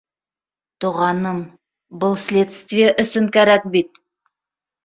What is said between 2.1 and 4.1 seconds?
следствие өсөн кәрәк бит